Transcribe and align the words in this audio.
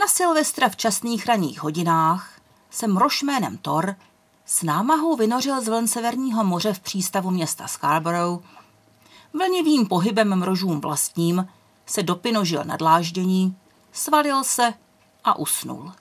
Na 0.00 0.06
Silvestra 0.06 0.68
v 0.68 0.76
časných 0.76 1.26
ranních 1.26 1.62
hodinách 1.62 2.40
se 2.70 2.86
mrož 2.86 3.22
jménem 3.22 3.56
Thor 3.56 3.96
s 4.46 4.62
námahou 4.62 5.16
vynořil 5.16 5.60
z 5.60 5.68
vln 5.68 5.88
Severního 5.88 6.44
moře 6.44 6.72
v 6.72 6.80
přístavu 6.80 7.30
města 7.30 7.66
Scarborough. 7.66 8.42
Vlnivým 9.32 9.86
pohybem 9.86 10.38
mrožům 10.38 10.80
vlastním 10.80 11.48
se 11.86 12.02
dopinožil 12.02 12.64
na 12.64 12.76
dláždění, 12.76 13.56
svalil 13.92 14.44
se 14.44 14.74
a 15.24 15.38
usnul. 15.38 15.92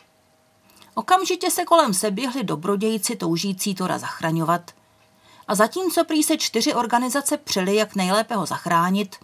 Okamžitě 0.93 1.51
se 1.51 1.65
kolem 1.65 1.93
se 1.93 2.11
běhli 2.11 2.43
dobrodějci 2.43 3.15
toužící 3.15 3.75
Tora 3.75 3.97
zachraňovat 3.97 4.71
a 5.47 5.55
zatímco 5.55 6.03
prý 6.03 6.23
se 6.23 6.37
čtyři 6.37 6.73
organizace 6.73 7.37
přeli, 7.37 7.75
jak 7.75 7.95
nejlépe 7.95 8.35
ho 8.35 8.45
zachránit, 8.45 9.15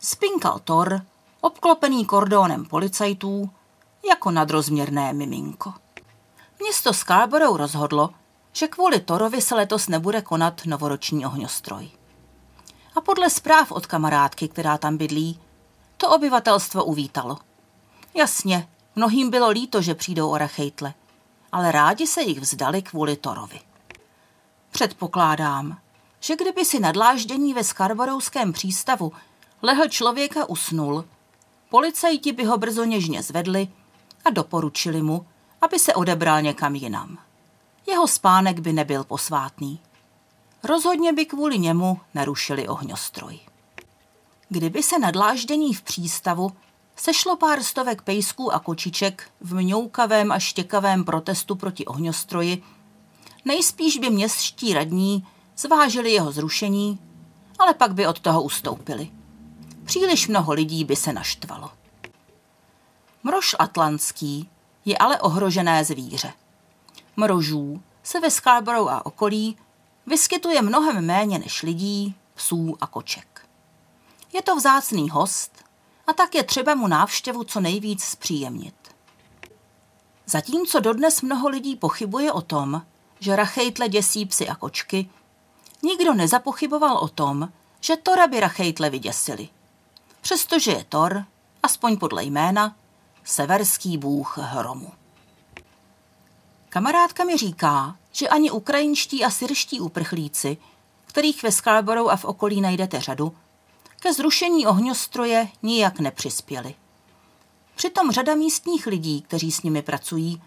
spinkal 0.00 0.60
Thor, 0.64 1.02
obklopený 1.40 2.04
kordónem 2.04 2.64
policajtů, 2.64 3.50
jako 4.08 4.30
nadrozměrné 4.30 5.12
miminko. 5.12 5.74
Město 6.60 6.92
Scarborough 6.92 7.56
rozhodlo, 7.56 8.10
že 8.52 8.68
kvůli 8.68 9.00
Torovi 9.00 9.40
se 9.40 9.54
letos 9.54 9.88
nebude 9.88 10.22
konat 10.22 10.62
novoroční 10.66 11.26
ohňostroj. 11.26 11.90
A 12.96 13.00
podle 13.00 13.30
zpráv 13.30 13.72
od 13.72 13.86
kamarádky, 13.86 14.48
která 14.48 14.78
tam 14.78 14.96
bydlí, 14.96 15.40
to 15.96 16.10
obyvatelstvo 16.10 16.84
uvítalo. 16.84 17.38
Jasně, 18.14 18.68
mnohým 18.96 19.30
bylo 19.30 19.50
líto, 19.50 19.82
že 19.82 19.94
přijdou 19.94 20.30
o 20.30 20.38
Rachejtle, 20.38 20.94
ale 21.52 21.72
rádi 21.72 22.06
se 22.06 22.22
jich 22.22 22.40
vzdali 22.40 22.82
kvůli 22.82 23.16
Torovi. 23.16 23.60
Předpokládám, 24.70 25.78
že 26.20 26.36
kdyby 26.36 26.64
si 26.64 26.80
nadláždění 26.80 27.54
ve 27.54 27.64
Skarborouském 27.64 28.52
přístavu 28.52 29.12
lehl 29.62 29.88
člověka 29.88 30.48
usnul, 30.48 31.04
policajti 31.70 32.32
by 32.32 32.44
ho 32.44 32.58
brzo 32.58 32.84
něžně 32.84 33.22
zvedli 33.22 33.68
a 34.26 34.30
doporučili 34.30 35.02
mu, 35.02 35.26
aby 35.60 35.78
se 35.78 35.94
odebral 35.94 36.42
někam 36.42 36.74
jinam. 36.74 37.18
Jeho 37.86 38.06
spánek 38.06 38.60
by 38.60 38.72
nebyl 38.72 39.04
posvátný. 39.04 39.80
Rozhodně 40.64 41.12
by 41.12 41.26
kvůli 41.26 41.58
němu 41.58 42.00
narušili 42.14 42.68
ohňostroj. 42.68 43.38
Kdyby 44.48 44.82
se 44.82 44.98
nadláždění 44.98 45.74
v 45.74 45.82
přístavu 45.82 46.52
sešlo 46.96 47.36
pár 47.36 47.62
stovek 47.62 48.02
pejsků 48.02 48.54
a 48.54 48.58
kočiček 48.58 49.30
v 49.40 49.54
mňoukavém 49.54 50.32
a 50.32 50.38
štěkavém 50.38 51.04
protestu 51.04 51.56
proti 51.56 51.86
ohňostroji, 51.86 52.62
nejspíš 53.44 53.98
by 53.98 54.10
městští 54.10 54.74
radní 54.74 55.26
zvážili 55.56 56.12
jeho 56.12 56.32
zrušení, 56.32 56.98
ale 57.58 57.74
pak 57.74 57.94
by 57.94 58.06
od 58.06 58.20
toho 58.20 58.42
ustoupili. 58.42 59.10
Příliš 59.84 60.28
mnoho 60.28 60.52
lidí 60.52 60.84
by 60.84 60.96
se 60.96 61.12
naštvalo. 61.12 61.70
Mrož 63.26 63.56
atlantský 63.58 64.50
je 64.84 64.98
ale 64.98 65.20
ohrožené 65.20 65.84
zvíře. 65.84 66.32
Mrožů 67.16 67.82
se 68.02 68.20
ve 68.20 68.30
Scarborough 68.30 68.90
a 68.90 69.06
okolí 69.06 69.56
vyskytuje 70.06 70.62
mnohem 70.62 71.06
méně 71.06 71.38
než 71.38 71.62
lidí, 71.62 72.14
psů 72.34 72.76
a 72.80 72.86
koček. 72.86 73.48
Je 74.32 74.42
to 74.42 74.56
vzácný 74.56 75.10
host 75.10 75.64
a 76.06 76.12
tak 76.12 76.34
je 76.34 76.44
třeba 76.44 76.74
mu 76.74 76.86
návštěvu 76.86 77.44
co 77.44 77.60
nejvíc 77.60 78.04
zpříjemnit. 78.04 78.74
Zatímco 80.26 80.80
dodnes 80.80 81.22
mnoho 81.22 81.48
lidí 81.48 81.76
pochybuje 81.76 82.32
o 82.32 82.40
tom, 82.40 82.82
že 83.20 83.36
rachejtle 83.36 83.88
děsí 83.88 84.26
psy 84.26 84.48
a 84.48 84.54
kočky, 84.54 85.10
nikdo 85.82 86.14
nezapochyboval 86.14 86.96
o 86.96 87.08
tom, 87.08 87.48
že 87.80 87.96
Tora 87.96 88.26
by 88.26 88.40
rachejtle 88.40 88.90
vyděsili. 88.90 89.48
Přestože 90.20 90.70
je 90.70 90.84
Thor, 90.88 91.24
aspoň 91.62 91.96
podle 91.96 92.24
jména, 92.24 92.76
severský 93.26 93.98
bůh 93.98 94.38
hromu. 94.38 94.92
Kamarádka 96.68 97.24
mi 97.24 97.36
říká, 97.36 97.96
že 98.12 98.28
ani 98.28 98.50
ukrajinští 98.50 99.24
a 99.24 99.30
syrští 99.30 99.80
uprchlíci, 99.80 100.56
kterých 101.06 101.42
ve 101.42 101.52
Scarborough 101.52 102.12
a 102.12 102.16
v 102.16 102.24
okolí 102.24 102.60
najdete 102.60 103.00
řadu, 103.00 103.32
ke 104.00 104.12
zrušení 104.12 104.66
ohňostroje 104.66 105.48
nijak 105.62 106.00
nepřispěli. 106.00 106.74
Přitom 107.74 108.10
řada 108.10 108.34
místních 108.34 108.86
lidí, 108.86 109.22
kteří 109.22 109.52
s 109.52 109.62
nimi 109.62 109.82
pracují, 109.82 110.42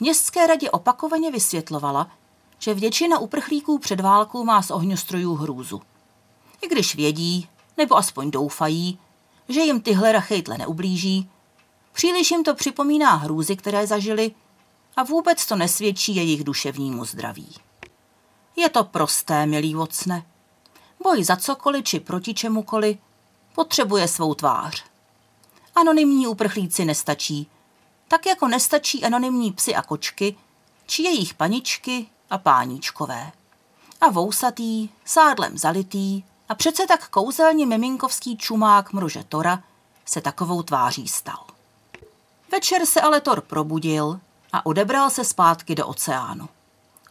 městské 0.00 0.46
radě 0.46 0.70
opakovaně 0.70 1.30
vysvětlovala, 1.30 2.10
že 2.58 2.74
většina 2.74 3.18
uprchlíků 3.18 3.78
před 3.78 4.00
válkou 4.00 4.44
má 4.44 4.62
z 4.62 4.70
ohňostrojů 4.70 5.34
hrůzu. 5.34 5.82
I 6.62 6.68
když 6.68 6.94
vědí, 6.94 7.48
nebo 7.76 7.96
aspoň 7.96 8.30
doufají, 8.30 8.98
že 9.48 9.60
jim 9.60 9.80
tyhle 9.80 10.12
rachejtle 10.12 10.58
neublíží, 10.58 11.30
příliš 11.98 12.30
jim 12.30 12.44
to 12.44 12.54
připomíná 12.54 13.14
hrůzy, 13.14 13.56
které 13.56 13.86
zažili 13.86 14.30
a 14.96 15.02
vůbec 15.02 15.46
to 15.46 15.56
nesvědčí 15.56 16.16
jejich 16.16 16.44
duševnímu 16.44 17.04
zdraví. 17.04 17.54
Je 18.56 18.68
to 18.68 18.84
prosté, 18.84 19.46
milý 19.46 19.74
vocne. 19.74 20.22
Boj 21.02 21.24
za 21.24 21.36
cokoliv 21.36 21.84
či 21.84 22.00
proti 22.00 22.34
čemukoliv 22.34 22.98
potřebuje 23.54 24.08
svou 24.08 24.34
tvář. 24.34 24.84
Anonymní 25.74 26.26
uprchlíci 26.26 26.84
nestačí, 26.84 27.50
tak 28.08 28.26
jako 28.26 28.48
nestačí 28.48 29.04
anonymní 29.04 29.52
psy 29.52 29.74
a 29.74 29.82
kočky, 29.82 30.36
či 30.86 31.02
jejich 31.02 31.34
paničky 31.34 32.06
a 32.30 32.38
páníčkové. 32.38 33.32
A 34.00 34.10
vousatý, 34.10 34.88
sádlem 35.04 35.58
zalitý 35.58 36.24
a 36.48 36.54
přece 36.54 36.86
tak 36.86 37.08
kouzelně 37.08 37.66
miminkovský 37.66 38.36
čumák 38.36 38.92
mruže 38.92 39.24
Tora 39.28 39.62
se 40.04 40.20
takovou 40.20 40.62
tváří 40.62 41.08
stal. 41.08 41.57
Večer 42.52 42.86
se 42.86 43.00
ale 43.00 43.20
Thor 43.20 43.40
probudil 43.40 44.20
a 44.52 44.66
odebral 44.66 45.10
se 45.10 45.24
zpátky 45.24 45.74
do 45.74 45.86
oceánu. 45.86 46.48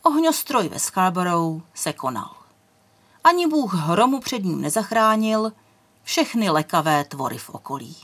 Ohňostroj 0.03 0.69
ve 0.69 0.79
Scarborough 0.79 1.63
se 1.73 1.93
konal. 1.93 2.35
Ani 3.23 3.47
bůh 3.47 3.73
hromu 3.73 4.19
před 4.19 4.43
ním 4.43 4.61
nezachránil 4.61 5.51
všechny 6.03 6.49
lekavé 6.49 7.03
tvory 7.03 7.37
v 7.37 7.49
okolí. 7.49 7.97